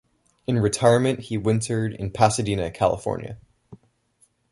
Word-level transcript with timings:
In 0.47 0.57
retirement 0.57 1.19
he 1.19 1.37
wintered 1.37 1.93
in 1.93 2.09
Pasadena, 2.09 2.71
California. 2.71 3.37